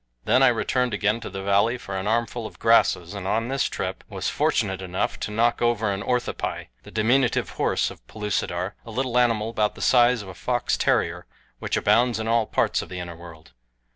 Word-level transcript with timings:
Then 0.25 0.41
I 0.41 0.47
returned 0.47 0.95
again 0.95 1.19
to 1.19 1.29
the 1.29 1.43
valley 1.43 1.77
for 1.77 1.95
an 1.95 2.07
armful 2.07 2.47
of 2.47 2.57
grasses 2.57 3.13
and 3.13 3.27
on 3.27 3.49
this 3.49 3.65
trip 3.69 4.03
was 4.09 4.29
fortunate 4.31 4.81
enough 4.81 5.19
to 5.19 5.29
knock 5.31 5.61
over 5.61 5.91
an 5.91 6.01
orthopi, 6.01 6.69
the 6.81 6.89
diminutive 6.89 7.51
horse 7.51 7.91
of 7.91 8.07
Pellucidar, 8.07 8.73
a 8.83 8.89
little 8.89 9.15
animal 9.19 9.51
about 9.51 9.75
the 9.75 9.79
size 9.83 10.23
of 10.23 10.27
a 10.27 10.33
fox 10.33 10.75
terrier, 10.75 11.27
which 11.59 11.77
abounds 11.77 12.19
in 12.19 12.27
all 12.27 12.47
parts 12.47 12.81
of 12.81 12.89
the 12.89 12.99
inner 12.99 13.15
world. 13.15 13.51